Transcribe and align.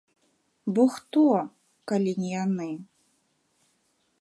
Бо 0.77 0.85
хто, 0.95 1.23
калі 1.91 2.11
не 2.23 2.29
яны? 2.43 2.69